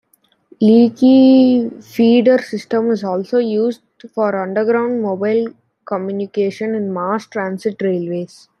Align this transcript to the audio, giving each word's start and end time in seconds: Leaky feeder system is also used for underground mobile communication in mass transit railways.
Leaky 0.59 1.69
feeder 1.79 2.39
system 2.39 2.89
is 2.89 3.03
also 3.03 3.37
used 3.37 3.83
for 4.15 4.35
underground 4.41 5.03
mobile 5.03 5.53
communication 5.85 6.73
in 6.73 6.91
mass 6.91 7.27
transit 7.27 7.79
railways. 7.83 8.49